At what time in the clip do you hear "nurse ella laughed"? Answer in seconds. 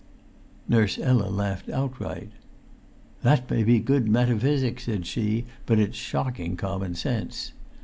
0.67-1.69